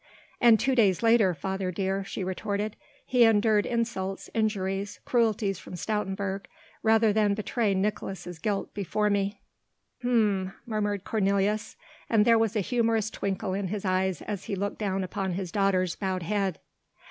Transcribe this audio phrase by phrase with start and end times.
[0.41, 6.45] "And two days later, father dear," she retorted, "he endured insults, injuries, cruelties from Stoutenburg,
[6.81, 9.39] rather than betray Nicolaes' guilt before me."
[10.01, 11.75] "Hm!" murmured Cornelius,
[12.09, 15.51] and there was a humorous twinkle in his eyes as he looked down upon his
[15.51, 16.57] daughter's bowed head.